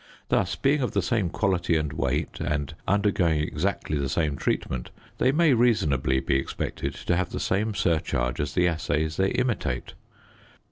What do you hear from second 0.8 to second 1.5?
of the same